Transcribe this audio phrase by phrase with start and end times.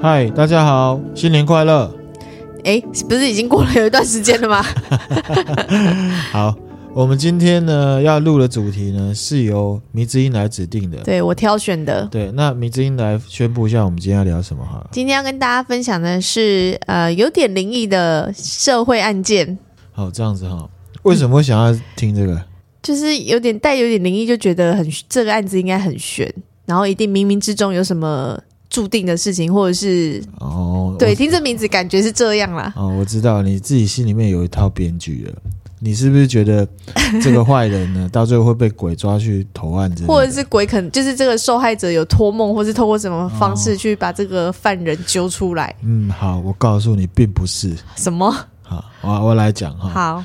[0.00, 1.92] 嗨，大家好，新年快乐！
[2.62, 4.62] 哎，不是已经过了有一段时间了吗？
[6.30, 6.54] 好，
[6.94, 12.06] 我们今天呢要录的主题呢是由迷之音来指定的，对，我挑选的。
[12.12, 14.86] 对，那迷之音来宣布一下，我们今天要聊什么哈？
[14.92, 19.58] 今天要跟大家分享的是呃有点灵异的社会案件。
[19.90, 20.70] 好，这样子哈，
[21.02, 22.34] 为什么会想要听这个？
[22.34, 22.44] 嗯、
[22.80, 26.32] 就是有点带有点灵异，就觉得很这个案子应该很悬，
[26.66, 28.40] 然后一定冥冥之中有什么。
[28.70, 32.72] 注定的事情，或者是哦，对，听这名字感觉是这样啦。
[32.76, 35.34] 哦，我知道你自己心里面有一套编剧了。
[35.80, 36.66] 你是不是觉得
[37.22, 40.12] 这个坏人呢， 到最后会被鬼抓去投案之类的？
[40.12, 45.68] 或者是鬼可能就是这个受害者有托梦，或是透过什么方式去把这个犯人揪出来？
[45.68, 48.28] 哦、嗯，好，我告诉你，并不是什么。
[48.62, 49.88] 好，我我来讲哈。
[49.88, 50.24] 好，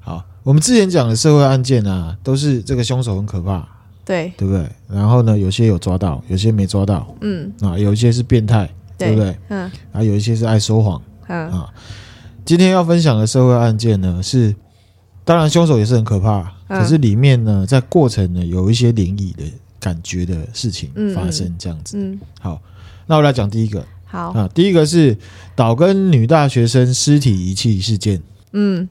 [0.00, 3.66] 好，我们之前讲的社会案件啊，都是这个凶手很可怕。
[4.10, 4.68] 对，对不对？
[4.88, 7.14] 然后呢，有些有抓到，有些没抓到。
[7.20, 9.38] 嗯，啊，有一些是变态，对，对不对？
[9.50, 11.00] 嗯，啊，有一些是爱说谎。
[11.28, 11.72] 嗯啊，
[12.44, 14.52] 今天要分享的社会案件呢，是
[15.24, 19.44] 当然凶手也是很可怕，嗯、可是里面呢，在过程呢，有一些灵异的
[19.78, 21.96] 感觉的事情发生，这样子。
[21.96, 22.60] 嗯，嗯好，
[23.06, 23.86] 那我来讲第一个。
[24.06, 25.16] 好啊，第一个是
[25.54, 28.20] 岛根女大学生尸体遗弃事件。
[28.50, 28.88] 嗯，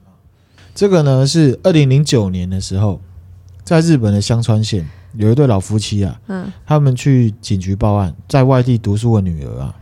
[0.74, 3.02] 这个呢是二零零九年的时候，
[3.66, 4.88] 在日本的香川县。
[5.14, 9.76] 有一对老夫妻啊，嗯，他们去警局报案，在外地读书的女儿啊，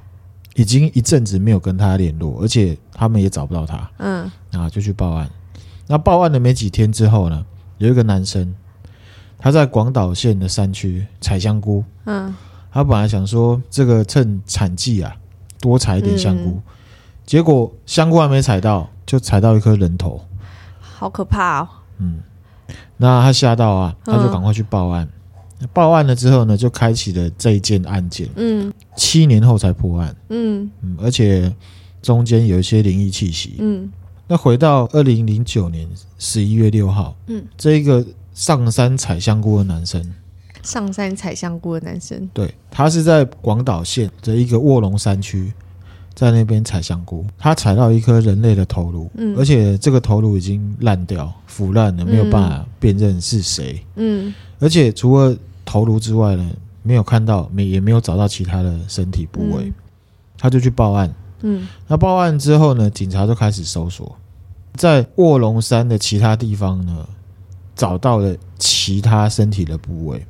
[0.56, 5.30] 已经一阵子没有跟他联络，而且他们也找不到他，嗯，啊，就去报案。
[5.86, 7.46] 那报案的没几天之后呢，
[7.78, 8.56] 有一个男生，
[9.38, 12.34] 他在广岛县的山区采香菇，嗯，
[12.72, 15.14] 他本来想说这个趁产季啊，
[15.60, 16.64] 多采一点香菇，嗯，
[17.26, 20.26] 结果香菇还没采到，就采到一颗人头，
[20.80, 21.68] 好可怕哦，
[21.98, 22.22] 嗯，
[22.96, 25.06] 那他吓到啊，他就赶快去报案。
[25.06, 25.12] 嗯
[25.74, 28.28] 报案了之后呢，就开启了这一件案件。
[28.36, 30.16] 嗯，七年后才破案。
[30.30, 30.70] 嗯。
[30.82, 31.54] 嗯，而且
[32.02, 33.56] 中间有一些灵异气息。
[33.60, 33.90] 嗯，
[34.28, 35.88] 那回到二零零九年
[36.20, 40.14] 十一月六号，嗯，这一个上山采香菇的男生，
[40.62, 45.52] 上山采香菇的男生，对，他是在广岛县的一个卧龙山区，
[46.14, 53.84] 在那边采香菇，他采到一颗人类的头颅，嗯，而且这个头颅已经烂掉、腐烂了，没有办法辨认是谁。
[53.96, 55.36] 嗯，而且除了
[55.68, 56.50] 头颅之外呢，
[56.82, 59.74] 没有看到，没也没有找到其他的身体部位，嗯、
[60.38, 61.14] 他就去报案。
[61.42, 64.16] 嗯，那报案之后呢，警察就开始搜索，
[64.76, 67.06] 在卧龙山的其他地方呢，
[67.76, 70.26] 找到了其他身体的部位。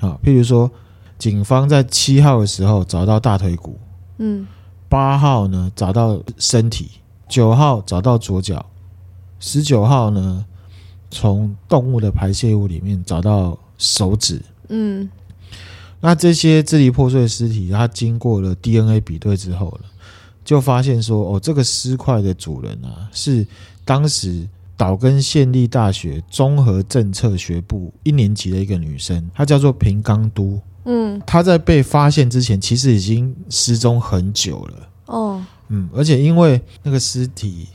[0.00, 0.70] 啊，譬如说，
[1.18, 3.78] 警方在七号的时候找到大腿骨，
[4.18, 4.46] 嗯，
[4.90, 6.90] 八号呢找到身体，
[7.26, 8.66] 九号找到左脚，
[9.40, 10.44] 十九号呢
[11.10, 14.42] 从动物的排泄物里面找到手指。
[14.76, 15.08] 嗯，
[16.00, 19.88] 那这些支离破碎的尸体，它经过了 DNA 比对之后呢，
[20.44, 23.46] 就发现说，哦，这个尸块的主人啊，是
[23.84, 30.60] 当时岛根县立大学综合政策学部一年级的一个女生，她叫做平冈都。
[30.86, 34.88] 嗯，她在被发现之前，其实已经失踪很久了。
[35.06, 37.68] 哦，嗯，而且因为那个尸体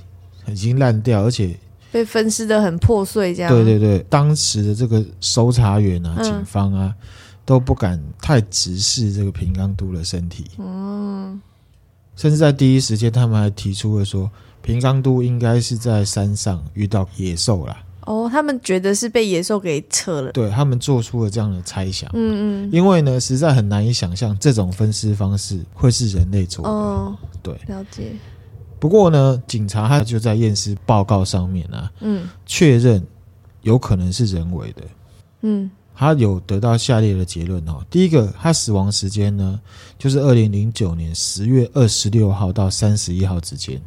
[0.47, 1.57] 已经烂掉，而且。
[1.91, 3.51] 被分尸的很破碎，这样。
[3.51, 6.93] 对对对，当时的这个搜查员啊、嗯、警方啊，
[7.45, 10.45] 都不敢太直视这个平冈都的身体。
[10.57, 11.41] 嗯。
[12.15, 14.29] 甚至在第一时间，他们还提出了说，
[14.61, 17.81] 平冈都应该是在山上遇到野兽啦。
[18.05, 20.31] 哦，他们觉得是被野兽给扯了。
[20.33, 22.09] 对，他们做出了这样的猜想。
[22.13, 22.69] 嗯嗯。
[22.73, 26.69] 因为呢，实在很难以想象这种分尸方式会是人类做的。
[26.69, 27.15] 哦。
[27.41, 27.53] 对。
[27.67, 28.11] 了解。
[28.79, 33.05] 不过呢，警察他就在验尸报告上面啊，嗯，确认
[33.61, 34.83] 有可能是人为的，
[35.41, 37.83] 嗯，他有得到下列的结论哦。
[37.89, 39.59] 第一个，他死亡时间呢，
[39.97, 43.81] 就是二零零九年十月二十六号到三十一号之间，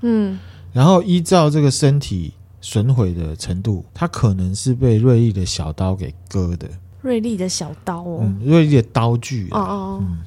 [0.00, 0.38] 嗯，
[0.72, 2.32] 然后依照这个身体
[2.62, 6.66] 损毁的程度，他可能是被锐利的小刀给割的，
[7.02, 10.18] 锐利的小刀哦，嗯，锐利的刀具哦哦，嗯，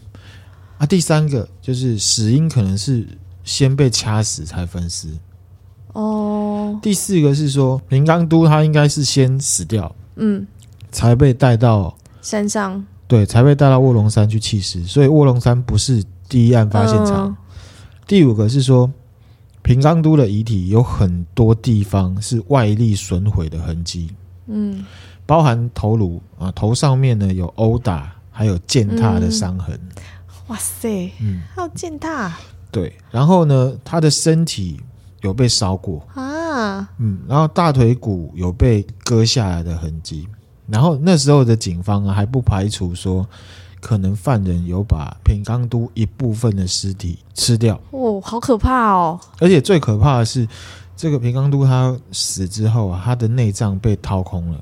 [0.77, 3.07] 啊，第三个就是死因可能是。
[3.49, 5.07] 先被掐死才分尸
[5.93, 6.79] 哦。
[6.83, 10.45] 第四个是说，平冈都他应该是先死掉，嗯，
[10.91, 17.29] 才被带到山上，对，才被带到卧龙山去弃尸，所以卧龙山不是第一案发现场。
[17.29, 17.37] 嗯、
[18.05, 18.87] 第五个是说，
[19.63, 24.11] 平冈都的遗体有很多地方是外力损毁的痕迹，
[24.45, 24.85] 嗯，
[25.25, 30.03] 包含头颅啊，头上面呢有殴打，还有践踏的伤痕、嗯。
[30.49, 32.37] 哇塞，嗯，还有践踏。
[32.71, 34.79] 对，然后呢，他的身体
[35.21, 40.27] 有被烧过啊，嗯，然后大腿骨有被割下来的痕迹，
[40.67, 43.25] 然后那时候的警方啊还不排除说，
[43.81, 47.79] 可能犯人有把平冈都一部分的尸体吃掉。
[47.91, 49.19] 哦，好可怕哦！
[49.39, 50.47] 而且最可怕的是，
[50.95, 54.61] 这个平冈都他死之后啊，他的内脏被掏空了。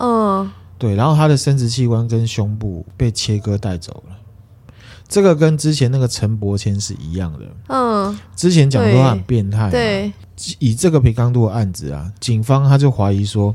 [0.00, 4.16] 嗯，对，然后他的生殖器官跟胸部被切割带走了。
[5.08, 7.40] 这个跟之前那个陈伯谦是一样的。
[7.68, 9.70] 嗯，之前讲说他很变态。
[9.70, 10.12] 对，
[10.58, 13.54] 以这个平刚度的案子啊，警方他就怀疑说，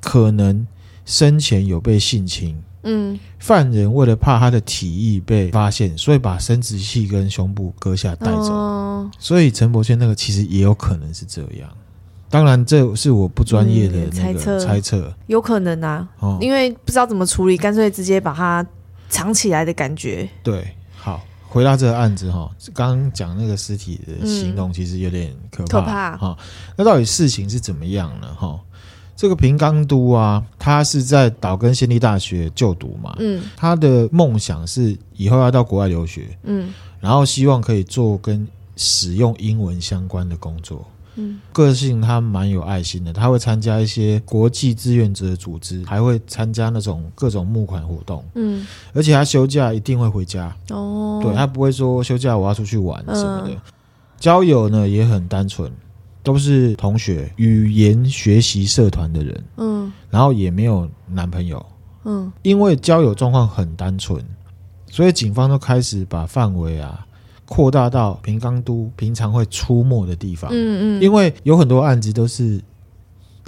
[0.00, 0.66] 可能
[1.04, 2.56] 生前有被性侵。
[2.86, 8.52] 嗯，犯人为了怕他的体液被发现，所以把生殖器跟胸部割下带走。
[8.52, 11.70] 哦，所以陈伯谦那个其实也有可能是这样。
[12.30, 16.08] 当然，这是我不专业的那个猜测，猜测有可能啊。
[16.18, 18.66] 哦，因为不知道怎么处理，干脆直接把它
[19.08, 20.28] 藏起来的感觉。
[20.42, 20.74] 对。
[21.54, 25.70] 好，回到这个案子哈，刚刚讲那个尸体的行动其实有点可怕。
[25.70, 26.38] 可怕哈，
[26.76, 28.34] 那到底事情是怎么样呢？
[28.34, 28.58] 哈，
[29.16, 38.46] 这个平冈都啊，他是在岛根县立大学就读嘛，嗯，他的梦想是以后要到国外留学，嗯，然后希望可以做跟
[38.76, 40.84] 使用英文相关的工作。
[41.16, 48.24] 嗯，个性他蛮有爱心的，他会参加一些国际志愿者组织，还会参加那种各种募款活动。
[48.34, 50.54] 嗯，而且他休假一定会回家。
[50.70, 53.50] 哦，对，他不会说休假我要出去玩什么的。
[53.50, 53.56] 嗯，
[54.18, 55.70] 交友呢也很单纯，
[56.22, 59.44] 都是同学、语言学习社团的人。
[59.58, 61.64] 嗯，然后也没有男朋友。
[62.04, 64.22] 嗯，因为交友状况很单纯，
[64.90, 67.03] 所以警方都开始把范围啊。
[67.46, 72.60] 扩大到平冈都平常会出没的地方，嗯嗯，因为有很多案子都是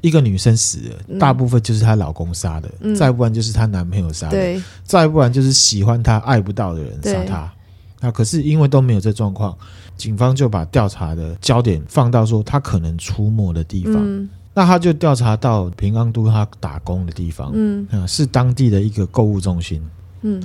[0.02, 4.62] 一个女生死了，嗯、大部分就是她老公杀的，嗯、再不然就是她男朋友杀的，对。
[4.84, 7.52] 再不然就是喜欢她爱不到的人杀她。
[8.00, 9.56] 那可是因为都没有这状况，
[9.96, 13.94] 警方就把调查的焦点放到说她可能出没的地方。
[13.96, 19.82] 嗯、那他就调查到平冈都他打工的地方，嗯，是当地的一个购物中心，
[20.20, 20.42] 嗯。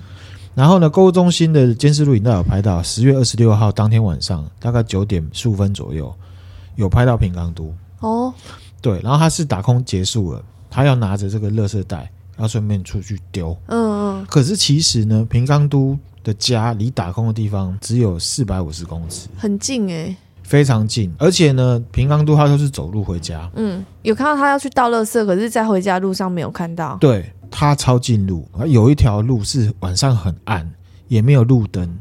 [0.54, 6.14] 然后呢，购物中心的监视录影带有拍到十月二十六号当天晚上大概九点十五分左右，
[6.76, 7.74] 有拍到平冈都。
[8.02, 8.34] 哦，
[8.82, 27.32] 对，然后他是打空结束了，他要拿着这个垃圾袋，要顺便出去丢，嗯嗯，可是其实呢，平冈都的家离打空的地方只有四百五十公尺，很近诶，非常近，而且呢，平冈都他都是走路回家，嗯，有看到他要去倒垃圾，可是在回家路上没有看到，对。
[27.52, 30.72] 他抄近路，有一条路是晚上很暗，
[31.10, 32.00] 也没有路灯，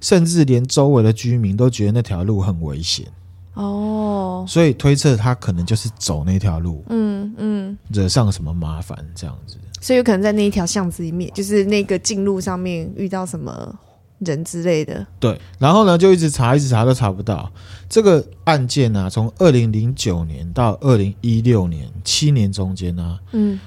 [0.00, 3.06] 甚至连周围的居民都觉得那条路很危险。
[3.54, 9.56] 哦，所以推测他可能就是走那条路，嗯嗯，嗯惹上什么麻烦这样子。
[9.80, 13.78] 所以有可能在那一条巷子里面，就是那个近路上面遇到什么
[14.20, 15.06] 人之类的。
[15.20, 17.52] 对，然后呢，就一直查，一直查都查不到
[17.88, 19.10] 这个案件呢、啊。
[19.10, 23.58] 从二零零九年到二零一六年，七年中间呢、啊，嗯。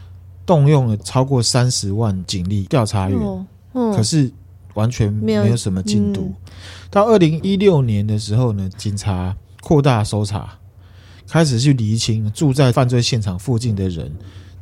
[0.51, 4.30] 动用了超过三十万警力调查员，哦哦、可是
[4.74, 6.24] 完全没有什么进度。
[6.24, 6.51] 嗯、
[6.89, 10.57] 到二零一六年的时候呢，警察扩大搜查，
[11.25, 14.12] 开始去厘清住在犯罪现场附近的人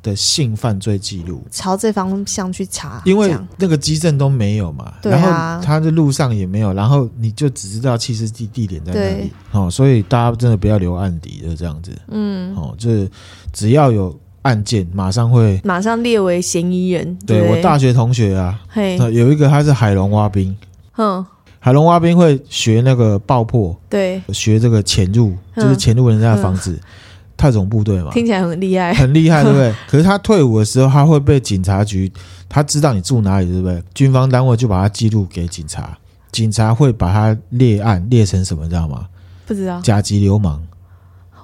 [0.03, 3.01] 的性犯罪记录，朝这方向去查。
[3.03, 9.31] 因为那个基证都没有嘛，啊、然后他的路上也没有，然后你就只知道弃尸地地点在哪里。
[9.53, 11.91] 哦，所以大家真的不要留案底的这样子。
[12.09, 13.09] 嗯，哦，就是
[13.51, 14.15] 只要有。
[14.43, 17.17] 案件马上会马上列为嫌疑人。
[17.25, 20.55] 对，对我大学同学啊，嘿有一个他是海龙蛙兵，
[20.97, 21.25] 嗯，
[21.59, 26.81] 海龙蛙兵会学那个爆破，对，学这个潜入，就是潜入人家的房子，嗯、
[27.35, 29.73] 特种部队嘛，听起来很厉害，很厉害，对不对？
[29.89, 32.11] 可是他退伍的时候，他会被警察局，
[32.47, 33.83] 他知道你住哪里，对不对？
[33.93, 35.97] 军方单位就把他记录给警察，
[36.31, 39.07] 警察会把他列案列成什么，知道吗？
[39.45, 40.63] 不知道，甲级流氓。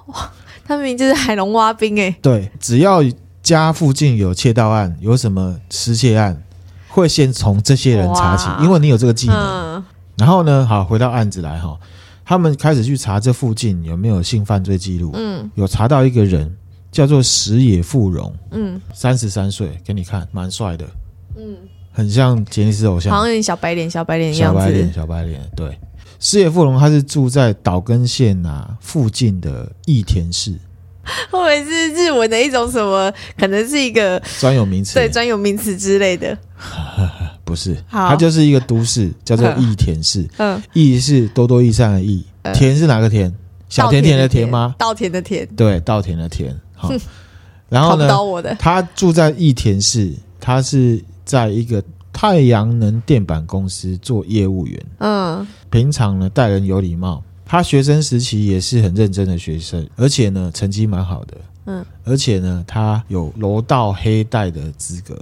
[0.06, 0.30] 哇。
[0.66, 3.00] 他明明就是海龙蛙兵哎，对，只要
[3.42, 6.42] 家附近有窃盗案，有什么失窃案，
[6.88, 9.36] 会先从这些人查起，因为你有这个技能。
[9.36, 9.84] 嗯、
[10.16, 11.78] 然后呢，好，回到案子来哈，
[12.24, 15.12] 他们开始去查这附近有没有性犯罪记录。
[15.14, 16.52] 嗯，有查到一个人
[16.90, 20.84] 叫做石野富荣，嗯，三十三岁，给你看，蛮帅的，
[21.36, 21.56] 嗯，
[21.92, 25.78] 很像杰尼斯偶像，好像有点小白脸，小白脸，小白脸，小白脸，对。
[26.18, 30.54] 石野富隆，他是住在岛根县啊附近的益田市。
[31.30, 33.12] 后面是日文的一种什么？
[33.38, 36.36] 可能是一个专有名词，对，专有名词之类的。
[37.44, 40.28] 不是，好它就是一个都市，叫做益田市。
[40.38, 43.32] 嗯，益是多多益善的益，田是哪个田？
[43.68, 44.74] 小甜甜的甜吗？
[44.78, 45.46] 稻田的田。
[45.54, 46.58] 对，稻田的田。
[46.74, 46.90] 好，
[47.68, 47.96] 然后
[48.42, 48.56] 呢？
[48.58, 51.82] 他住在益田市，他是在一个。
[52.18, 57.22] 太阳能电板公司做业务员，嗯，平常呢待人有礼貌。
[57.44, 65.14] 他学生时期也是很认真的学生，而且呢成绩蛮好的，嗯，而且呢他有柔道黑带的资格，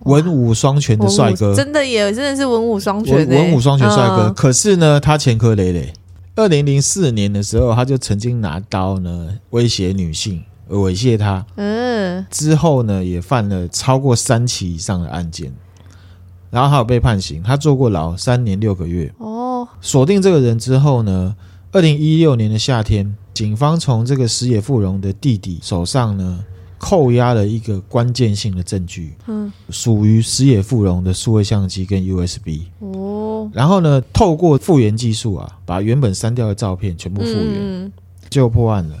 [0.00, 4.30] 文武双全的帅哥，真的也真的是文武双全，文武双全帅哥。
[4.34, 5.90] 可是呢，他前科累累。
[6.34, 11.46] 二零零四年的时候，他就曾经拿刀呢威胁女性，猥亵她。
[11.56, 15.50] 嗯，之后呢，也犯了超过三起以上的案件，
[16.56, 19.12] 然后还有被判刑，他坐过牢三年六个月。
[19.18, 21.36] 哦，锁定这个人之后呢，
[21.70, 26.42] 二零一六年的夏天，警方从这个石野富荣的弟弟手上呢。
[26.78, 37.92] 扣押了一个关键性的证据，嗯，属于石野富荣的数位相机跟 USB 哦，然后呢，透过复原技术啊，把原本删掉的照片全部复原，嗯、
[38.28, 38.96] 就破案了。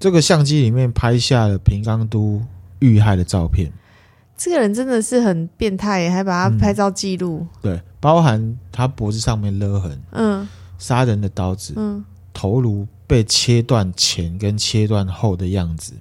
[0.00, 2.42] 这个相机里面拍下了平冈都
[2.80, 3.70] 遇害的照片。
[4.40, 7.48] 这个人真的是很变态耶，还把他拍照记录、嗯。
[7.60, 15.92] 对，包含他脖子上面勒痕，嗯，杀人的刀子，嗯，头颅被切断前跟切断后的样子。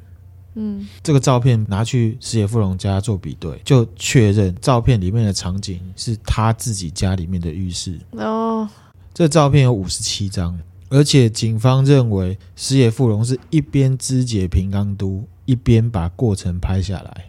[0.55, 7.99] 嗯，这个照片拿去石野富荣家做比对，就确认照片里面的场景是他自己家里面的浴室。
[8.11, 8.69] 哦，
[9.13, 17.25] 这照片有五十七张，而且警方认为石野富荣是一边肢解平冈都，一边把过程拍下来，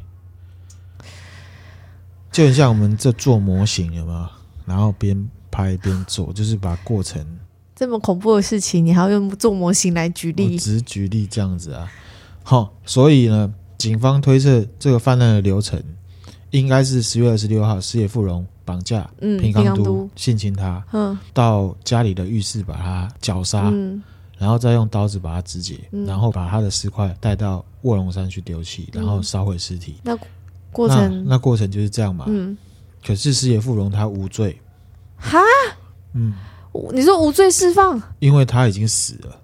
[2.33, 4.27] 就很像我们这做模型，有没有？
[4.67, 7.25] 然后边拍边做，就是把过程。
[7.75, 10.53] 这么恐怖的事情，你还要用做模型来举例？
[10.53, 11.91] 我只是举例这样子啊。
[12.43, 15.83] 好、哦，所以呢，警方推测这个犯案的流程
[16.51, 24.03] 应该是十月二十六号，石野富荣绑架平冈都性侵他，嗯，到家里的浴室把他绞杀，嗯，
[24.37, 29.97] 然后再用刀子把他肢解，嗯，然后把他的尸块带到卧龙山去丢弃，然后烧毁尸体。
[30.03, 30.17] 那
[30.73, 32.57] 过程那，那过程就是这样嘛，嗯。
[33.07, 34.61] 可是石野富荣他无罪，
[35.17, 35.39] 哈，
[36.13, 36.35] 嗯，
[36.93, 39.37] 你说无罪释放，因为他已经死了。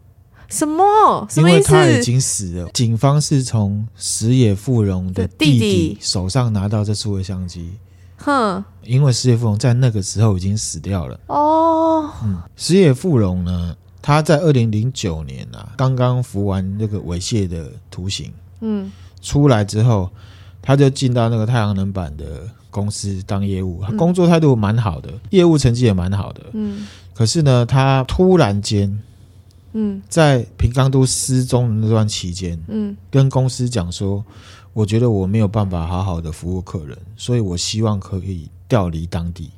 [0.49, 1.27] 什么？
[1.31, 1.73] 什么意思？
[1.73, 2.69] 因为他已经死了。
[2.73, 7.73] 警方是从石野富荣的弟弟手上拿到这数位相机。
[8.19, 11.19] 哼，因为石野富荣在那个时候已经死掉了。
[11.27, 18.33] 哦，嗯，石野富荣呢，他在二零零九年啊，刚刚服完那个猥亵的徒刑。
[18.61, 20.11] 嗯，出来之后，
[20.67, 26.43] 他就进到那个太阳能板的公司当业务，他工作态度蛮好的，业务成绩也蛮好的。
[26.53, 28.99] 嗯，可是呢，他突然间。
[29.79, 34.25] 嗯，在平冈都失踪的那段期间，嗯，跟公司讲说，
[34.73, 39.51] 我觉得我没有办法好好的服务客人，所以我希望可以调离当地，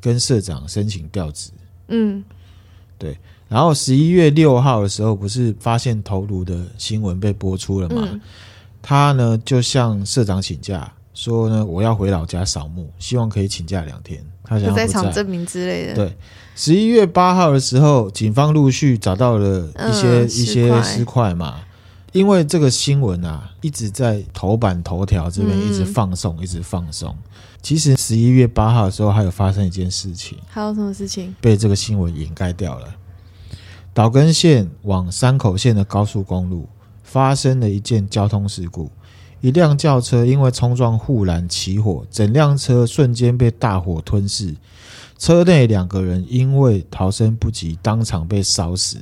[0.00, 1.50] 跟社长申请调职。
[1.88, 2.24] 嗯，
[2.96, 3.18] 对。
[3.50, 8.08] 然后十一月六号的时候，不是发现头颅的新闻被播出了吗？
[8.10, 8.20] 嗯，
[8.82, 14.24] 他呢就向社长请假，说呢我要回老家扫墓，希望可以请假两天。
[14.44, 15.94] 他想在，场证明之类的。
[15.94, 16.16] 对。
[16.56, 21.60] 十一月八号的时候，警方陆续找到了一些、嗯、一些尸块嘛，
[22.12, 27.16] 因为这个新闻啊一直在头版头条这边一直放送，嗯、一直放送。
[27.62, 32.86] 其实十一月八号的时候，还有发生一件事情，还有什么事情被这个新闻掩盖掉了？
[33.94, 36.68] 岛根县往山口县的高速公路
[37.10, 38.88] 发生了一件交通事故，
[39.40, 44.54] 一辆轿车因为冲撞护栏起火，整辆车瞬间被大火吞噬。
[45.18, 48.98] 车内两个人因为逃生不及，当场被烧死。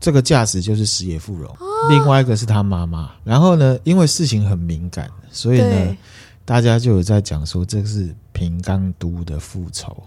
[0.00, 3.12] 这个驾驶就是石野富荣，哦，另外一个是他妈妈。
[3.22, 5.96] 然后呢，因为事情很敏感，所以呢，
[6.46, 10.02] 大家就有在讲说这是平冈都的复仇，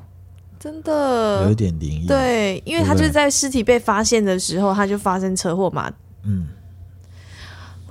[0.60, 2.08] 真的有一点灵异。
[2.08, 5.92] 对，因为他就是在尸体被发现的时候，他就发生车祸嘛。
[6.24, 6.48] 嗯，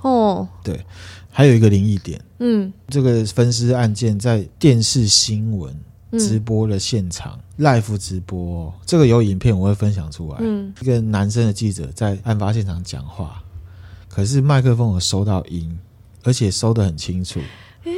[0.01, 0.85] 哦，对，
[1.31, 5.75] 还有一个灵异点，嗯，这个分尸案件在电视新闻。
[6.11, 10.37] 直播的现场、嗯、，live 直播、哦，这个有影片我会分享出来。
[10.39, 13.43] 嗯，一个男生的记者在案发现场讲话，
[14.07, 15.77] 可是麦克风有收到音，
[16.23, 17.41] 而且收得很清楚。
[17.83, 17.91] 嗯、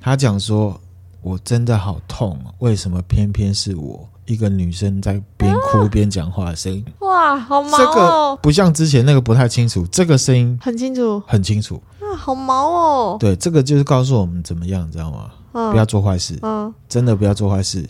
[0.00, 0.78] 他讲说
[1.22, 7.78] ：“我真的好痛，为什么偏偏是我一个女生在边哭边讲话的声音？”哇，好毛哦！
[7.78, 11.80] 这个不像之前那个不太清楚，这个声音很清楚，很清楚。
[12.00, 13.16] 啊，好毛哦！
[13.18, 15.30] 对，这个就是告诉我们怎么样，你知道吗？
[15.52, 17.86] 不要做坏事，嗯，真的不要做坏事。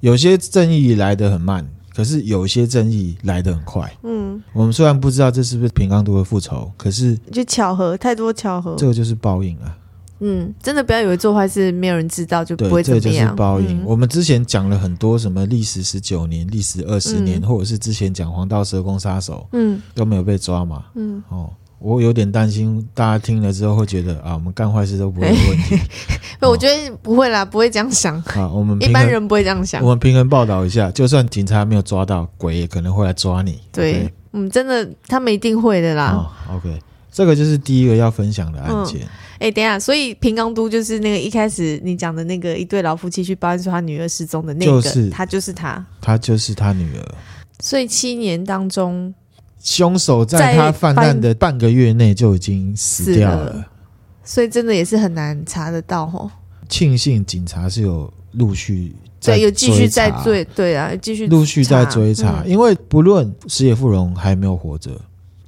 [0.00, 3.90] 有些正义来得很慢，可是有些正义来得很快。
[4.02, 9.74] 嗯，我们虽然不知道这是不是平冈都的复仇，可是就巧合，太多巧合，这个就是报应啊。
[10.20, 13.02] 嗯，真的不要以为做坏事没有人知道就不会怎么样。
[13.02, 13.84] 这就是报应。
[13.84, 20.84] 我们之前讲了很多什么历时十九年、历时二十年，或者是之前讲黄道蛇公杀手，嗯，都没有被抓嘛。
[20.94, 21.50] 嗯，哦。
[21.80, 25.76] 我有点担心，大家听了之后会觉得啊，我们干坏事都不会有问题。
[26.42, 28.16] 欸、我觉得不会啦，不会这样想。
[28.34, 29.80] 啊，我们一般人不会这样想。
[29.80, 33.60] 我们平衡报道一下，就算警察没有抓到，鬼也可能会来抓你。
[33.70, 36.14] 对，嗯，真的，他们一定会的啦。
[36.48, 36.82] 哦、OK，
[37.12, 39.06] 这个就是第一个要分享的案件。
[39.38, 47.14] 哎，等一下，所以平冈都就是那个一开始你讲的那个一对老夫妻去报案说他女儿失踪的那个，就是他就是他，他就是他女儿。
[47.60, 49.14] 所以七年当中，
[49.62, 53.66] 凶手在他犯案的半个月内就已经死掉了，了，
[54.24, 56.30] 所以真的也是很难查得到哦。
[56.68, 64.90] 庆幸警察是有陆续对有继续在追，对啊，继续陆续在追查，嗯、因为不论石野富荣还没有活着，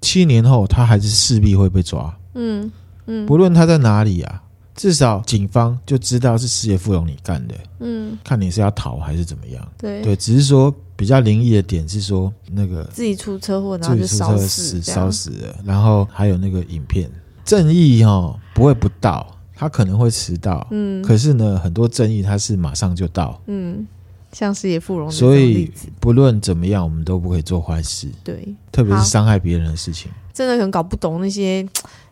[0.00, 2.12] 七年后他还是势必会被抓。
[2.34, 2.70] 嗯
[3.06, 4.42] 嗯，不论他在哪里啊，
[4.74, 7.54] 至少警方就知道是矢野富荣你干的。
[7.80, 9.66] 嗯，看你是要逃还是怎么样。
[9.78, 15.56] 对对，只是说比较灵异的点是说那个自己出车祸，然后就烧死，烧死了。
[15.64, 17.10] 然后还有那个影片，
[17.44, 19.36] 正义哈不会不到。
[19.52, 23.86] 他可能会迟到，嗯，可是呢，很多正义他是马上就到，嗯，
[24.32, 31.68] 像矢野富荣，所以不论怎么样，我们都不可以做坏事，对，特别是伤害别人的事情，真的很搞不懂那些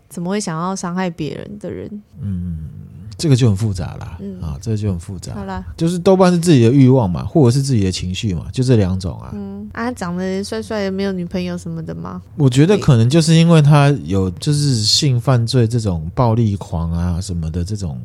[0.08, 2.58] 怎么会想要伤害别人的人，嗯。
[3.20, 5.34] 这个就很复杂啦，嗯、啊，这个就很复杂。
[5.34, 9.32] 好啦，就是多半是自己的欲望嘛，或者是自己的情绪嘛，就这两种啊。
[9.34, 12.22] 嗯，啊，长得帅帅的，没有女朋友什么的吗？
[12.36, 18.00] 我觉得可能就是因为他有就是性犯罪这种暴力狂啊什么的这种，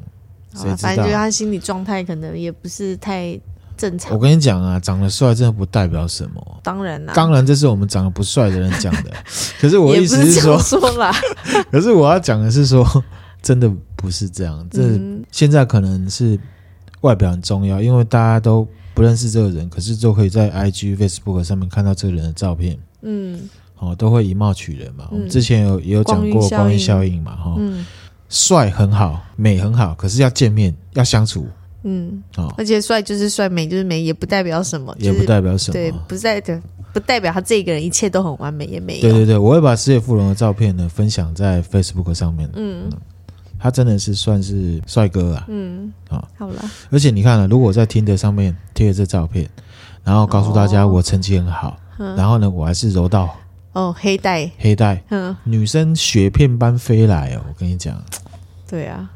[0.55, 0.75] 谁知道？
[0.77, 3.39] 反正觉得他心理状态可能也不是太。
[3.77, 4.13] 正常。
[4.13, 6.59] 我跟你讲啊，长得帅真的不代表什么。
[6.63, 9.11] 当然啦，当然这是我们长得不帅的人讲的。
[9.59, 11.13] 可是我意思是说，说啦
[11.71, 12.85] 可是我要讲的是说，
[13.41, 14.65] 真的不是这样。
[14.69, 16.39] 这、嗯、现在可能是
[17.01, 22.77] 外表很重要，因为大家都不认识这个人，可是就可以在 IG、Facebook 上面看到这个人的照片。
[23.01, 23.49] 嗯，
[23.79, 25.05] 哦，都会以貌取人嘛。
[25.05, 27.55] 嗯、我们之前有也有讲过光晕效应嘛，哈。
[27.57, 27.85] 嗯，
[28.29, 31.47] 帅很好，美很好，可是要见面要相处。
[31.83, 36.61] 嗯，哦，而且帅就是帅，美就是美，也不代表什么，也不代表什么，对，不在的，
[36.93, 39.01] 不代表他这个人一切都很完美，也没有。
[39.01, 42.49] 对对对，我会把世界富荣的照片呢分享在 Facebook 上面。
[42.55, 42.97] 嗯，嗯，
[43.59, 45.45] 他真的是算是帅哥啊。
[45.49, 46.63] 嗯，啊、哦，好了。
[46.89, 49.49] 而且你看了，如果在 Tinder 上面贴了这照片，
[50.03, 53.35] 然后告诉大家我成绩很好，哦、然后呢，我还是柔道。
[53.73, 58.01] 哦，黑带，黑带，嗯，女生雪片般飞来哦，我跟你讲，
[58.69, 59.09] 对啊。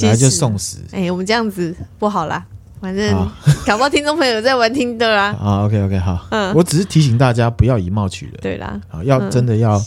[0.00, 0.78] 来就送死！
[0.92, 2.44] 哎、欸，我们这样子不好啦。
[2.80, 3.14] 反正
[3.64, 5.26] 搞不好听众朋友在玩听的啦。
[5.40, 6.26] 啊，OK OK，好。
[6.30, 8.34] 嗯，我只是提醒大家不要以貌取人。
[8.42, 9.84] 对啦，啊，要真的要、嗯、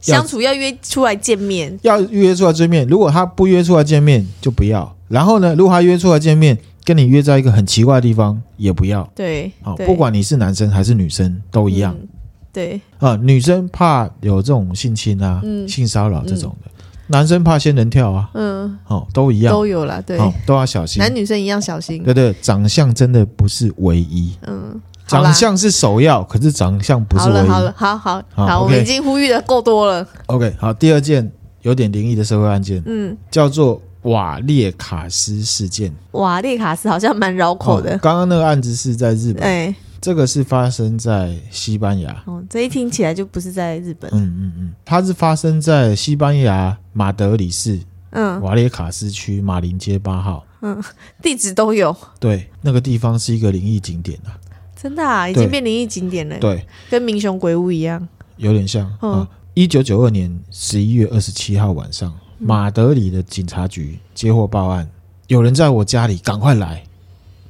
[0.00, 2.86] 相处，要约出来见面，要约出来见面。
[2.86, 4.96] 如果他不约出来见面，就不要。
[5.08, 9.06] 然后呢，如果他约出来见面，跟你约在一个很奇怪的地方，也不要。
[9.14, 11.94] 对，好，不管你是男生还是女生，都一样。
[12.00, 12.08] 嗯、
[12.50, 16.70] 对啊，女生怕有这种性侵啊、嗯、性骚扰这种的。
[17.12, 39.74] 嗯男生怕仙人跳啊，嗯，哦，都一样，都有啦，对，哦，都要小心，男女生一样小心，对对，长相真的不是唯一，嗯，长相是首要，可是长相不是唯一，好了，好了，好好好，我们已经呼吁的够多了，OK，好，第二件有点灵异的社会案件，嗯，叫做瓦列卡斯事件，瓦列卡斯好像蛮绕口的，刚刚那个案子是在日本，哎。
[40.02, 42.10] 这个是发生在西班牙。
[42.26, 44.10] 哦，这一听起来就不是在日本。
[44.12, 50.44] 嗯嗯嗯，它是发生在西班牙马德里市，嗯，瓦列卡斯区马林街八号。
[50.60, 50.82] 嗯，
[51.20, 51.96] 地址都有。
[52.20, 54.38] 对，那个地方是一个灵异景点啊。
[54.76, 56.38] 真的啊，已经变灵异景点了。
[56.38, 58.92] 对，跟民雄鬼屋一样，有点像。
[59.02, 64.88] 嗯，一九九二年十一月二十七号晚上，马德里的警察局接获报案，
[65.28, 66.84] 有人在我家里，赶快来！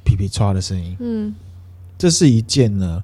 [0.03, 0.95] 噼噼唰的声音。
[0.99, 1.33] 嗯。
[1.97, 3.01] 这是一件呢，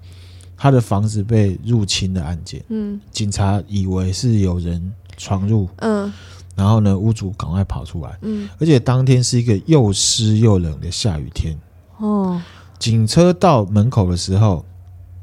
[0.58, 2.64] 他的房子被入侵的案件。
[2.70, 5.70] 嗯，警察以为是有人闯入。
[5.76, 6.12] 嗯，
[6.56, 8.18] 然后呢，屋主赶快跑出来。
[8.24, 11.56] 嗯，而且当天是一个又湿又冷的下雨天。
[11.98, 12.42] 哦，
[12.80, 14.66] 警车到门口的时候，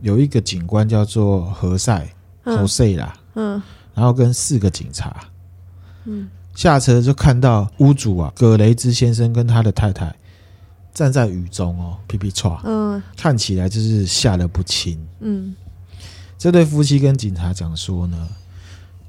[0.00, 2.06] 有一个警官叫做何塞，
[2.44, 3.16] 何塞啦。
[3.34, 3.60] 嗯，
[3.94, 5.16] 然后跟四个警察。
[6.04, 10.14] 嗯，下车就看到屋主啊，葛雷兹先生跟他的太太。
[10.94, 15.54] 站在雨中哦，噼噼唰，嗯，看起来就是吓得不轻，嗯。
[16.38, 18.28] 这对夫妻跟警察讲说呢，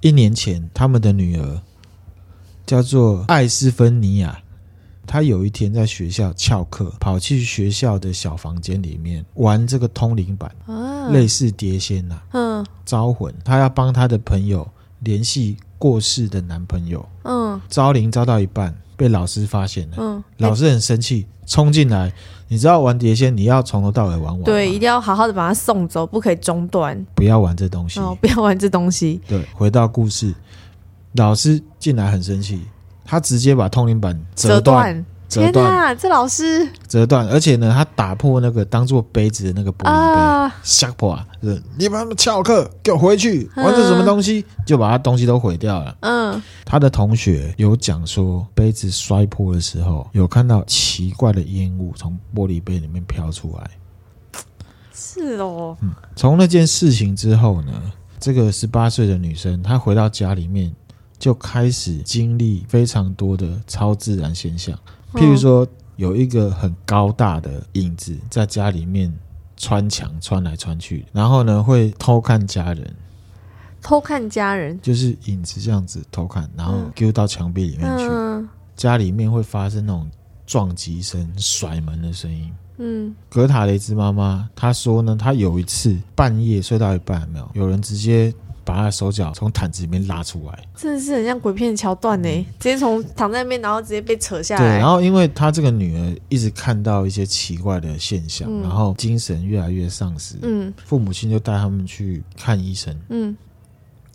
[0.02, 1.62] 一年前他们的女儿
[2.66, 4.40] 叫做艾斯芬尼亚，
[5.06, 14.68] 她有一天在学校翘课，跑去学校的小房间里面玩这个通灵板，啊，类似碟仙呐，嗯，招魂，她要帮她的朋友
[15.00, 18.76] 联系过世的男朋友，嗯，招灵招到一半。
[18.96, 22.12] 被老师发现了，嗯，老师很生气，冲进来。
[22.48, 29.22] 你知道玩碟仙，你要从头到尾玩完，对，一定要好好的把它送走，不可以中断，不要玩这东西，哦， 不要玩这东西。
[29.28, 30.34] 对，回到故事，
[31.14, 32.64] 老师进来很生气，
[33.06, 41.28] 他直接把通灵板折断，折断，这老师折断，而且呢，他打破那个当做杯子的那个玻璃杯，吓破啊！
[41.78, 44.46] 你把他们翘课，给我回去，玩这什么东西？
[44.48, 45.98] 嗯、就把他东西都毁掉了。
[46.02, 53.70] 嗯，他的同学有讲说，杯子摔破的时候，有看到奇怪的烟雾从玻璃杯里面飘出来。
[54.94, 57.74] 是哦，嗯，从那件事情之后呢，
[58.20, 60.74] 这个十八岁的女生，她回到家里面
[61.20, 64.78] 就开始经历非常多的超自然现象。
[65.14, 69.12] 譬如说，有一个很高大的影子在家里面
[69.56, 72.96] 穿墙穿来穿去，然后呢会偷看家人，
[73.82, 78.06] 偷看家人就是影子这样子偷看，然后丢到墙壁里面去。
[78.76, 80.08] 家里面会发生那种
[80.46, 82.54] 撞击声、甩门的声音。
[82.78, 88.32] 嗯，格塔雷兹妈妈她说呢，她有一次半夜睡到一半，没有有人直接。
[88.68, 92.30] 把他的手脚从毯子里面拉出来，真的是很像鬼片桥段呢。
[92.60, 94.62] 直接从躺在那边，然后直接被扯下来。
[94.62, 100.36] 对，然后因为他这个女儿一直看到一些奇怪的现象，嗯、然后精神越来越丧失。
[100.42, 102.94] 嗯，父母亲就带他们去看医生。
[103.08, 103.34] 嗯，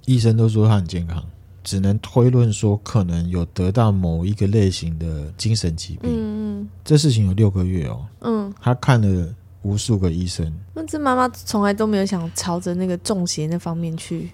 [0.05, 1.25] 医生都说他很健康，
[1.65, 6.11] 只能推论说可能有得到某一个类型的精神疾病。
[6.13, 8.05] 嗯嗯，这事情有六个月哦。
[8.21, 9.35] 嗯，他看了。
[9.63, 14.31] 无数个医生，那这妈妈从来都没有想朝着那个中邪那方面去。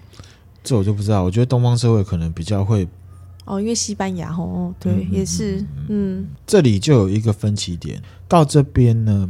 [0.64, 1.23] 这我就不知道。
[1.23, 2.88] 我觉得东方社会可能比较会
[3.45, 6.27] 哦，因为西班牙哦，对，嗯、也是，嗯。
[6.47, 9.29] 这里就有一个分歧点，到这边呢，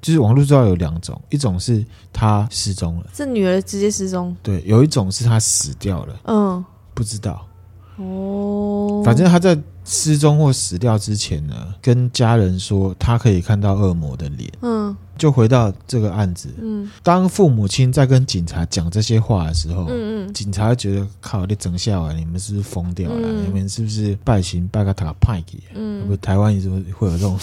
[0.00, 7.46] 就是网络知道有两种，一种是他失踪了，这女儿直接失踪，对，有一种是他死掉了，嗯，不知道，
[7.96, 9.56] 哦，反正他在。
[9.84, 14.48] 失踪或死掉之前呢，跟家人说他可以看到恶魔的脸。
[14.60, 14.71] 嗯，
[15.22, 16.52] 就回到这个案子。
[16.60, 23.20] 嗯，当父母亲在跟警察讲这些话的时候，嗯嗯，警察觉得靠，你整下来，你们是不是疯掉了？
[23.22, 25.62] 嗯、你们是不是拜神拜个塔派给？
[25.76, 27.38] 嗯，不，台湾也是会有这种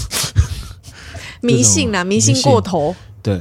[1.42, 2.94] 迷信啊，迷信过头。
[3.24, 3.40] 对，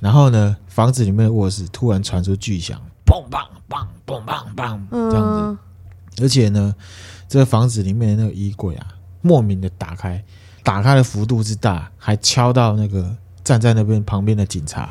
[0.00, 5.58] 然后呢，房子里面的卧室突然传出巨响，砰砰砰砰砰砰，这样子，嗯、
[6.20, 6.74] 而且呢。
[7.30, 8.86] 这个房子里面的那个衣柜啊，
[9.20, 10.24] 莫名的打开，
[10.62, 13.14] 打开的幅度之大，还敲到那个
[13.48, 14.90] 站在那边旁边的警察。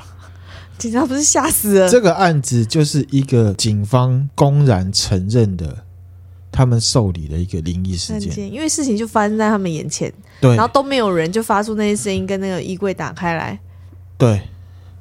[0.80, 1.88] 警察不是吓死了？
[1.88, 5.78] 这个案子就是一个警方公然承认的，
[6.52, 8.52] 他们受理的一个灵异事件。
[8.52, 13.60] 因为事情就发生在他们眼前，对，然后都没有人，就发出那些声音，跟那个衣柜打开来，
[14.18, 14.42] 对，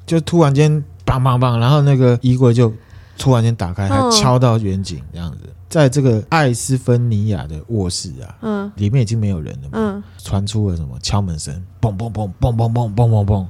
[0.05, 0.71] 就突然间
[1.03, 2.71] 砰砰砰，然后那个衣柜就
[3.17, 5.39] 突然间打开，还敲到远景这样子。
[5.69, 9.96] 在这个艾斯芬尼亚的卧室啊，嗯，里面已经没有人了，嗯，
[10.27, 13.47] 传出了什么敲门声，嘣嘣嘣嘣嘣嘣嘣嘣嘣，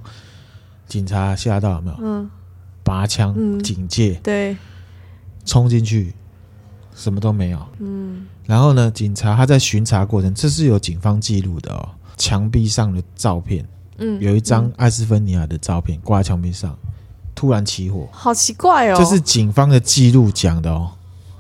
[0.87, 1.97] 警察吓到有没有？
[1.99, 2.29] 嗯，
[2.83, 4.55] 拔枪警戒，对，
[5.43, 6.13] 冲进去，
[6.93, 16.77] 什么都没有，嗯，然后呢，警察他在巡查过程，这是有警方记录的哦，墙壁上的照片，嗯，有一张艾斯芬尼亚的照片挂在墙壁上，
[17.33, 20.91] 突然起火，好奇怪哦，这是警方的记录讲的哦。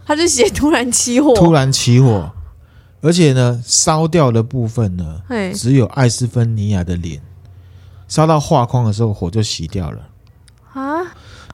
[0.03, 2.31] 他就写突然起火，突然起火，
[3.01, 7.21] 而且呢，烧掉的部分呢，嘿只有艾斯芬尼亚的脸，
[8.07, 10.09] 烧到画框的时候，火就熄掉了
[10.73, 11.01] 啊。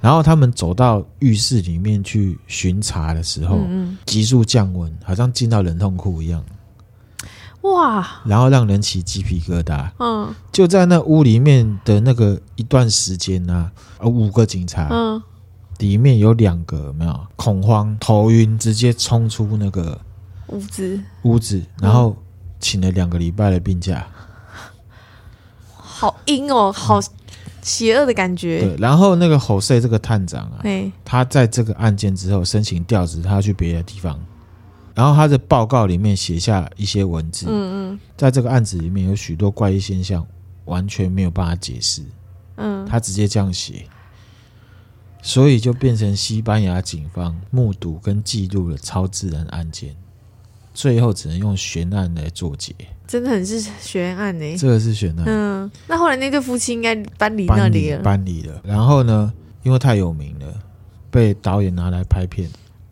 [0.02, 6.44] 然后他们走到浴室里面去巡查的时候，嗯、急速降温，好像进到冷冻库一样，
[7.62, 8.06] 哇！
[8.26, 9.90] 然后让人起鸡皮疙瘩。
[10.00, 15.22] 嗯，就在那屋里面的那个一段时间呢、啊，五个警察，嗯。
[15.80, 20.00] 里面有两个有没有恐慌、头晕，直接冲出那个
[20.54, 22.16] 屋子，屋子，然后
[22.60, 24.08] 请了两个礼拜的病假，
[25.74, 27.00] 好阴哦，好
[27.62, 28.62] 邪恶的感觉。
[28.62, 30.92] 对，然后那个侯赛这个探长啊，嘿。
[31.04, 34.20] 他在这个案件之后申请调职，他要去别的地方，
[34.94, 40.26] 然后他的报告里面写下一些文字，嗯嗯，在这个案子里面有许多怪异现象，
[40.66, 42.04] 完全没有办法解释，
[42.58, 43.88] 嗯，他直接这样写。
[45.26, 49.96] 所以就变成西班牙警方目睹跟记录了超自然案件，
[50.74, 52.74] 最后只能用悬案来作结。
[53.08, 55.24] 真的很是悬案呢、欸，这个是悬案。
[55.28, 58.62] 嗯，那后来那对夫妻应该搬离那里了，搬离了。
[58.64, 59.32] 然后呢，
[59.64, 60.54] 因为太有名了，
[61.12, 62.50] 被导演拿来拍片，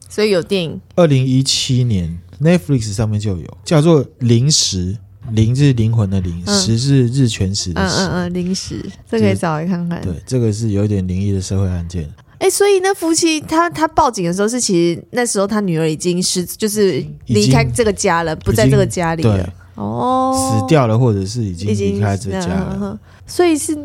[0.07, 0.79] 所以有电影。
[0.95, 4.93] 二零一七年 Netflix 上面就有，叫做《灵时》。
[5.33, 7.95] 灵是灵魂的灵，时、嗯、是日全食的食。
[7.95, 10.01] 嗯嗯嗯，灵时，这可以找来看看。
[10.01, 12.11] 对，这个是有点灵异的社会案件。
[12.41, 19.37] 哎、欸，所以那夫妻他他报警的时候是，其实那时候他女儿已经是就是离开这个家了，不在这个家里了。
[19.37, 22.77] 对哦，死掉了，或者是已经离开这家了。
[22.81, 23.77] 嗯、所以是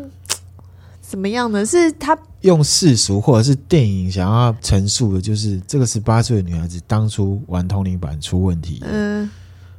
[0.99, 1.63] 怎么样呢？
[1.63, 8.81] 是他用世俗或者是电影想要陈述的，就是这个十八岁的女孩子当初玩通灵板出问题。
[8.83, 9.29] 嗯。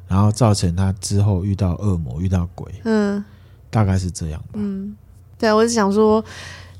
[0.07, 3.23] 然后造成她之后遇到恶魔、遇到鬼，嗯，
[3.71, 4.55] 大概是这样吧。
[4.55, 4.97] 嗯，
[5.37, 6.25] 对，我是想说，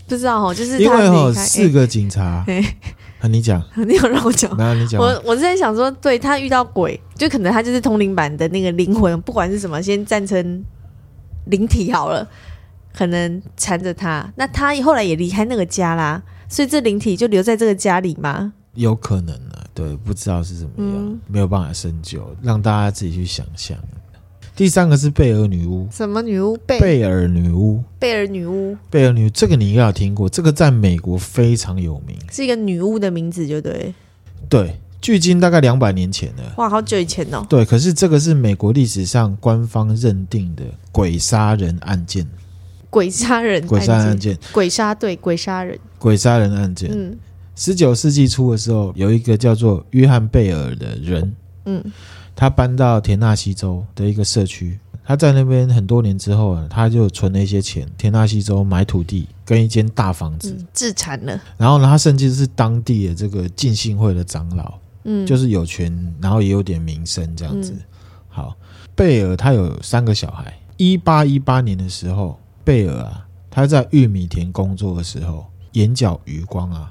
[0.09, 10.65] 不知道哦，就是因为哦，四个警察， 哎，你讲， 你有让我讲，那你讲，我我是在想说，对他遇到鬼，就可能他就是通灵版的那个灵魂，不管是什么，先站成
[11.47, 12.27] 灵体好了，
[12.95, 18.53] 可能缠着他，那他后来也离开那个家啦，所以这灵体就留在这个家里吗？
[18.75, 23.77] 有可能啊，对，不知道是怎么样，嗯、没有办法深究，让大家自己去想象。
[24.59, 26.57] 第三个是贝尔女巫，什么女巫？
[26.67, 26.81] 贝。
[26.81, 33.95] 贝尔女巫，贝尔女巫，贝尔女，这个你应该有听过，这个在美国非常有名，是一个女巫的名字，就对。
[34.49, 37.47] 对，距今大概两百年前了，哇，好久以前哦。
[37.49, 42.27] 对，可是这个是美国历史上官方认定的鬼杀人案件，
[42.91, 47.17] 鬼杀人，鬼杀人案件，鬼杀对，鬼杀人，鬼杀人案件，嗯。
[47.55, 51.85] 十九世纪初的时候，有一个叫做约翰贝尔的人，嗯，
[52.39, 61.43] 他搬到田纳西州的一个社区，他在那边很多年之后啊，他就存了一些钱，田纳西州买土地跟一间大房子，自产了。
[61.57, 67.75] 然后呢，他甚至是当地的这个浸信会的长老，嗯，就是有权，然后也有点名声这样子。
[68.29, 68.55] 好，
[68.95, 70.57] 贝尔他有三个小孩。
[70.77, 76.89] 一八一八年的时候，贝尔啊，他在玉米田工作的时候，眼角余光啊。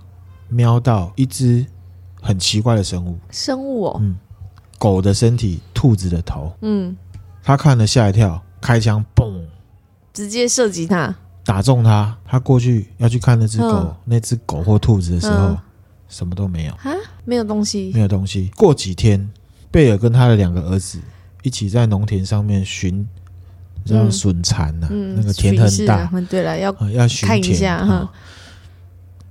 [0.49, 1.65] 瞄到一只
[2.21, 4.17] 很奇怪的生物，生物哦，嗯，
[4.77, 6.95] 狗的身体，兔子的头，嗯，
[7.43, 9.41] 他看了吓一跳，开枪，嘣，
[10.13, 12.15] 直接射击他，打中他。
[12.25, 15.57] 他过去要去看那只狗，嗯、那只狗或兔子的时候，嗯、
[16.07, 16.73] 什么都没有。
[16.73, 16.93] 啊，
[17.25, 18.51] 没有东西，没有东西。
[18.55, 19.29] 过几天，
[19.71, 20.99] 贝尔跟他的两个儿子
[21.43, 23.07] 一起在农田上面寻，
[23.85, 28.09] 这样笋蚕呐，那个田很大，对了，要要寻看一下哈、嗯，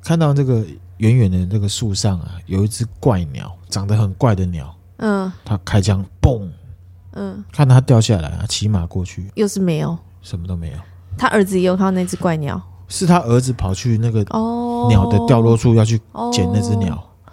[0.03, 0.65] 看到这个。
[0.99, 4.75] 远远的那个树上啊，有一只怪鸟，长得很怪的鸟。
[4.99, 6.49] 嗯，他开枪，嘣，
[7.13, 10.79] 嗯，看他掉下来啊，骑马过去，又是没有，什么都没有。
[11.19, 14.87] 他儿子也有看到那只怪鸟，是他儿子跑去那个哦。
[14.89, 15.99] 鸟的掉落处要去
[16.33, 17.33] 捡那只鸟，哦，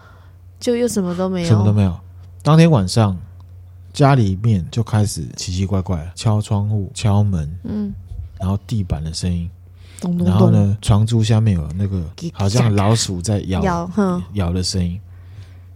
[0.60, 1.93] 就又什么都没有，什么都没有。
[2.41, 3.17] 当天晚上，
[3.91, 7.93] 家里面就开始奇奇怪怪，敲窗户、敲门，嗯，
[8.39, 9.49] 然后地板的声音。
[10.02, 12.02] 咚咚咚然后呢，床柱下面有那个
[12.34, 13.89] 好像老鼠在咬咬，
[14.34, 14.99] 咬的声音。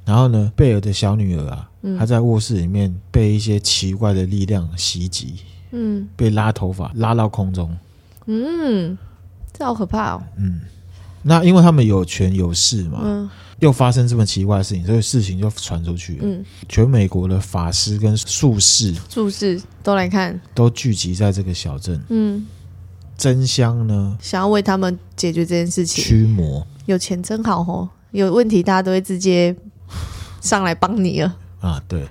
[0.03, 5.35] 然后呢，贝尔的小女儿啊，她在卧室里面被一些奇怪的力量袭击，
[5.71, 7.77] 嗯，被拉头发拉到空中，
[8.25, 8.97] 嗯，
[9.53, 10.23] 这好可怕哦。
[10.37, 10.61] 嗯，
[11.21, 16.19] 那因为他们有权有势嘛，嗯，又发生这么奇怪的事情，所以事情就传出去了。
[16.23, 22.01] 嗯，全美国的法师跟术士，术士都来看，都聚集在这个小镇。
[22.09, 22.45] 嗯。
[23.17, 26.63] 真香呢，想要为他们解决这件事情，驱魔。
[26.85, 29.55] 有钱真好哦，有问题大家都会直接
[30.39, 31.81] 上来帮你了啊。
[31.87, 32.07] 对，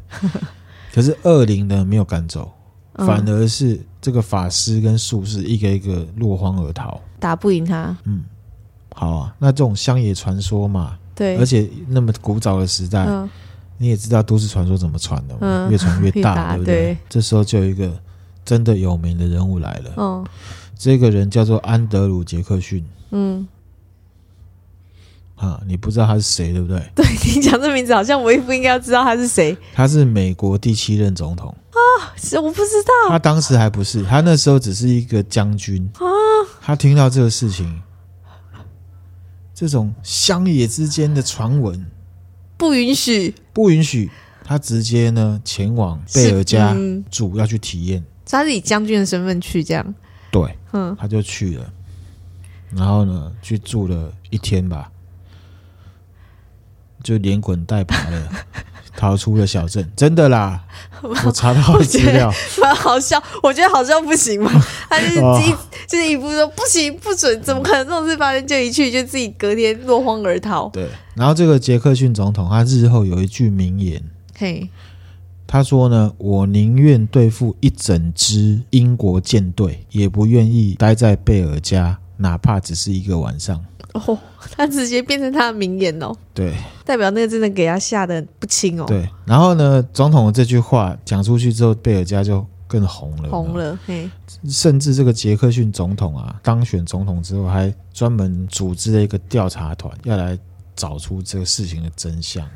[0.92, 2.52] 可是恶灵呢没有赶走，
[2.94, 7.96] 嗯，反而是这个法师跟术士一个一个落荒而逃，打不赢他。
[8.04, 8.24] 嗯，
[8.94, 13.28] 好啊，那这种乡野传说嘛，对，而且那么古早的时代，嗯，
[13.78, 16.74] 你也知道都市传说怎么传的嘛，嗯，越传越 大，大，对不对？
[16.74, 17.92] 对，这时候就有一个
[18.44, 20.24] 真的有名的人物来了，嗯。
[20.78, 22.84] 这个人叫做安德鲁·杰克逊。
[23.10, 23.48] 嗯，
[25.36, 26.82] 啊，你不知道他是谁，对不对？
[26.94, 29.56] 对，你讲这名字，好像我也不应该要知道他是谁。
[29.72, 31.78] 他是美国第七任总统啊，
[32.16, 33.10] 是我不知道。
[33.10, 36.04] 他当时还不是，他那时候只是一个将军啊。
[36.60, 37.82] 他听到这个事情，
[39.54, 41.86] 这种乡野之间的传闻，
[42.56, 44.10] 不允许，不允许。
[44.48, 46.72] 他直接呢前往贝尔家
[47.10, 48.04] 住，嗯、要去体验。
[48.24, 49.94] 他是以将军的身份去这样。
[50.30, 51.72] 对，嗯，他就去了，
[52.70, 54.90] 然后呢，去住了一天吧，
[57.06, 58.28] 就连滚带爬的
[58.96, 59.88] 逃出了小镇。
[59.94, 60.64] 真的啦，
[61.24, 63.22] 我查到资料， 蛮好笑。
[63.44, 64.50] 我觉得好笑不行吗？
[64.90, 68.44] 他就是一、哦、就是一副说不行不准，怎么可能这种事发生？
[68.44, 70.68] 就一去就自己隔天落荒而逃。
[70.70, 74.02] 对，然后这个杰克逊总统他日后有一句名言，
[74.36, 74.68] 嘿。
[75.48, 83.64] 他说呢，我宁愿对付一整支英国舰队，也不愿意待在贝尔家，哪怕只是一个晚上。
[84.06, 84.18] 哦，
[84.56, 86.14] 他直接变成他的名言哦。
[86.34, 86.54] 对，
[86.84, 88.84] 代表那个真的给他吓得不轻哦。
[88.86, 93.78] 对，然后呢，总统的这句话讲出去之后，贝尔加就更红了，红了。
[93.86, 94.10] 嘿，
[94.48, 100.38] 甚至这个杰克逊总统啊，当选总统之后，还专门组织了一个调查团，要来
[100.74, 102.48] 找出这个事情的真相。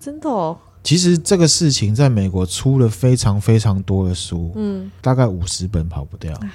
[0.00, 0.56] 真的哦。
[0.84, 6.32] 其实这个事情在美国出了非常非常多的书，嗯，大概五十本跑不掉。
[6.40, 6.48] 嗯，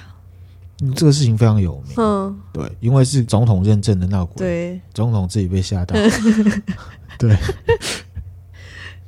[0.92, 5.94] 这个事情非常有名，嗯，对，因为是总统认证的闹鬼，对，总统自己被吓到，
[7.18, 7.36] 对，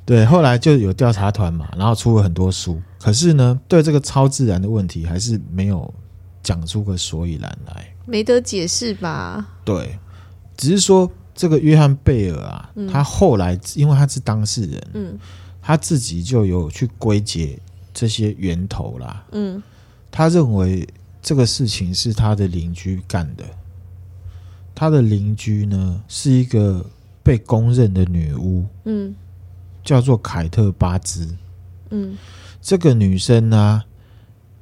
[0.05, 5.93] 对，后来就有调查团嘛，然后出了很多书，可可是呢，对这个超自然的问题，还是没有
[6.43, 9.47] 讲出个所以然来，没得解释吧？
[9.63, 9.97] 对，
[10.57, 15.17] 只是说这个约翰贝尔啊，嗯、他后来因为他是当事人，嗯，
[15.61, 17.57] 他自己就有去归结
[17.93, 19.63] 这些源头啦，嗯，
[20.11, 20.85] 他认为
[21.27, 23.43] 这个事情是他的邻居干的，
[24.73, 26.89] 他的邻居呢是一个
[27.21, 29.13] 被公认的女巫，嗯，
[29.83, 31.35] 叫做凯特巴兹，
[31.89, 32.17] 嗯，
[32.61, 33.85] 这个女生呢、啊。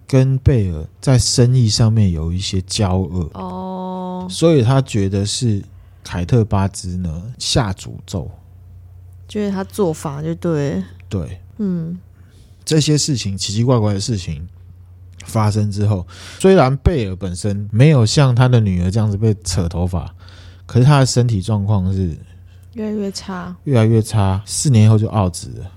[0.08, 3.28] 跟贝尔在生意上面有一些交恶。
[3.34, 5.64] 哦，所以他觉得是
[6.04, 8.30] 凯特巴兹呢下诅咒，
[9.28, 10.84] 觉得他做法就对。
[11.10, 12.00] 对，嗯，
[12.64, 14.48] 这些事情奇奇怪怪的事情
[15.26, 16.08] 发生之后，
[16.40, 20.14] 虽然贝尔本身没有像他的女儿这样子被扯头发，
[20.66, 22.18] 可是他的身体状况是
[22.74, 25.72] 越来越差，越来越差，四年后就奥兹了，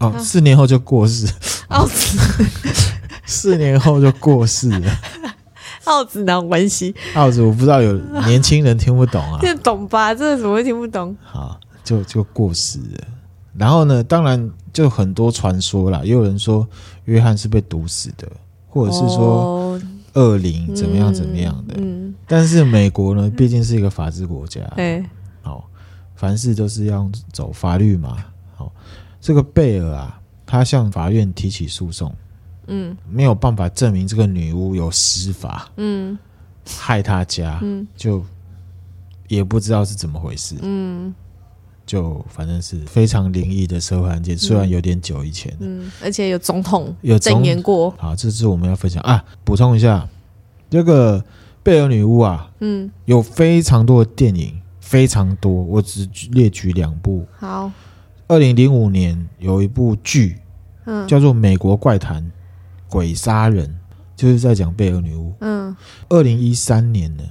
[0.00, 1.26] 哦，四年后就过世，
[1.68, 2.18] 奥兹。
[3.26, 4.98] 四年后就过世了，
[5.84, 6.94] 奥子 哪有关系？
[7.14, 7.96] 奥子我不知道，有
[8.26, 10.14] 年轻人听不懂啊，听懂吧？
[10.14, 11.16] 这怎么会听不懂？
[11.24, 13.04] 好，就就过世了。
[13.56, 16.68] 然后呢，当然就很多传说啦，也有人说
[17.06, 18.28] 约翰是被毒死的，
[18.74, 19.80] 或者是说
[20.14, 21.76] 恶灵怎么样怎么样的。
[22.26, 25.04] 但是美国呢，毕竟是一个法治国家，对，
[25.42, 25.70] 好，
[26.16, 28.16] 凡事都是要走法律嘛。
[28.56, 28.72] 好，
[29.20, 32.12] 这个贝尔啊，他向法院提起诉讼。
[32.66, 36.18] 嗯，没有办法证明这个女巫有施法，嗯，
[36.66, 38.24] 害他家，嗯，就
[39.28, 41.14] 也不知道是怎么回事，嗯，
[41.86, 49.24] 就反正是非常灵异的社会案件，虽然有点久以前，嗯，而且有总统有证言过，好，这是我们要分享啊。
[49.44, 50.08] 补充一下，
[50.70, 51.22] 这个
[51.62, 57.26] 贝尔女巫啊，嗯，有非常多的电影，非常多，我只列举两部。
[57.38, 57.70] 好，
[58.28, 60.38] 二零零五年有一部剧，
[60.86, 62.22] 嗯，叫做《美国怪谈》。
[62.86, 63.74] 鬼杀人
[64.14, 65.34] 就是在讲贝尔女巫。
[65.40, 65.74] 嗯，
[66.08, 67.24] 二零一三年呢，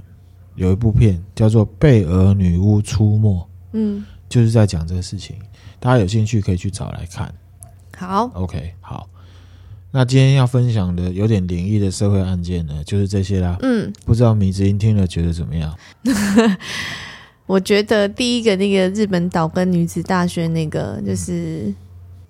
[0.56, 3.40] 有一部片叫做《贝尔女巫出没》。
[3.72, 5.36] 嗯，就是在讲这个事情。
[5.80, 7.32] 大家有兴趣可以去找来看。
[7.96, 9.08] 好，OK，好。
[9.92, 13.56] 那今天要分享的有点灵异的社会案件呢，就是这些啦。
[13.62, 15.78] 嗯，不知道米子英听了觉得怎么样？
[17.46, 21.66] 我觉得第一个那个日本岛根女子大学那个就是。
[21.68, 21.76] 嗯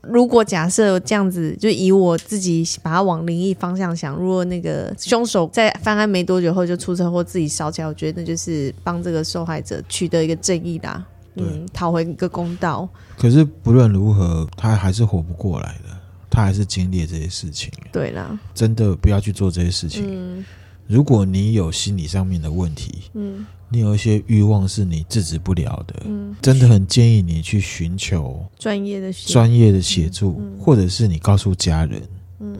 [0.04, 12.88] 如果假设这样子，就以我自己把它往灵异方向想，如果那个凶手在犯案没多久后就出车祸自己烧起来，我觉得那就是帮这个受害者取得一个正义啦，嗯，讨回一个公道。
[13.17, 15.98] 可是不论如何，他还是活不过来的，
[16.30, 17.72] 他还是经历这些事情。
[17.91, 20.04] 对啦，真的不要去做这些事情。
[20.06, 20.46] 嗯，
[20.88, 23.46] 如果你有心理上面的问题，嗯。
[23.69, 32.00] 你有一些欲望是你制止不了的，嗯，真的很建议你去寻求专业的专业的协助，嗯嗯，或者是你告诉家人，
[32.38, 32.56] 嗯，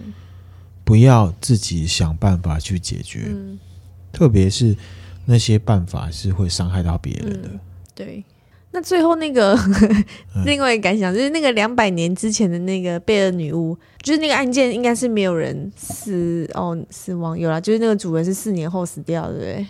[0.84, 3.60] 不要自己想办法去解决，嗯，
[4.12, 4.76] 特别是
[5.24, 7.60] 那些办法是会伤害到别人的，嗯。
[7.94, 8.24] 对，
[8.74, 9.58] 那最后那个
[10.46, 19.68] 另外一个感想就是，那个两百年之前的那个贝尔女巫，就是那个案件应该是没有人死哦死亡有啦，就是那个主人是四年后死掉，对不对？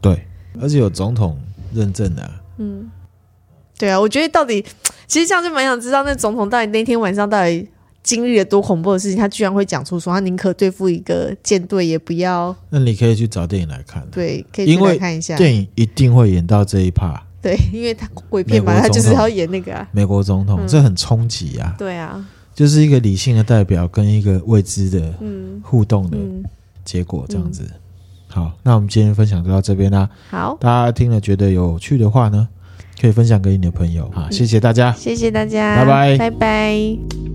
[0.00, 0.26] 对。
[0.60, 1.36] 而且有总统
[1.74, 2.88] 认证的，啊，嗯，
[3.76, 4.64] 对啊，我觉得到底
[5.08, 7.68] 其实这样就蛮想知道，那总统到底那天晚上到底
[8.04, 12.54] 经历了多恐怖的事情，他居然会讲出说他宁可对付一个舰队也不要。
[12.70, 17.23] 那你可以去找电影来看，对，可以来看一下，电影一定会演到这一趴。
[17.44, 21.74] 对，因为他鬼片嘛，他就是要演那个啊，美国总统，嗯，这很冲击啊。
[21.78, 25.12] 对啊，就是一个理性的代表跟一个未知的
[25.62, 26.16] 互动的
[26.84, 27.70] 结果，这样子。
[28.28, 30.08] 好，那我们今天分享就到这边啦。
[30.30, 32.48] 好，大家听了觉得有趣的话呢，
[32.98, 34.10] 可以分享给你的朋友。
[34.12, 37.33] 好，谢谢大家，谢谢大家，拜拜，拜拜。